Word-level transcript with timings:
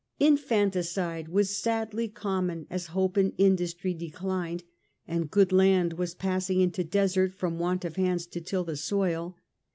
Infanticide 0.19 1.27
was 1.27 1.55
sadly 1.55 2.07
common 2.07 2.65
as 2.71 2.87
hope 2.87 3.17
and 3.17 3.33
industry 3.37 3.93
declined, 3.93 4.63
and 5.07 5.29
good 5.29 5.51
land 5.51 5.93
was 5.93 6.15
passing 6.15 6.59
into 6.59 6.83
desert 6.83 7.35
from 7.35 7.59
want 7.59 7.85
of 7.85 7.97
hands 7.97 8.25
to 8.25 8.41
till 8.41 8.63
the 8.63 8.75
soil. 8.77 9.37